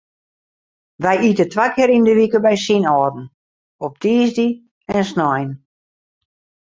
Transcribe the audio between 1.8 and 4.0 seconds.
yn de wike by syn âlden, op